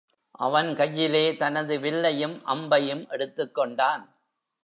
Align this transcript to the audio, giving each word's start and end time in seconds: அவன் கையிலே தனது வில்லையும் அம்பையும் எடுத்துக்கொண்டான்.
அவன் 0.31 0.75
கையிலே 0.75 1.35
தனது 1.35 1.79
வில்லையும் 1.79 2.41
அம்பையும் 2.45 3.03
எடுத்துக்கொண்டான். 3.09 4.03